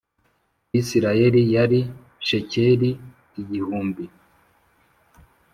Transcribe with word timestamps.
Bisirayeli 0.71 1.41
yari 1.55 1.79
shekeli 2.27 2.89
igihumbi 3.41 4.05